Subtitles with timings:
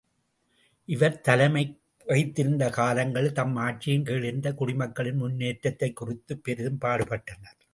[0.85, 1.79] இவர் தலைமை
[2.05, 7.61] வகித்திருந்த காலங்களில் தம் ஆட்சியின் கீழிருந்த குடிமக்களின் முன்னேற்றத்தைக் குறித்துப் பெரிதும் பாடுபட்டனர்.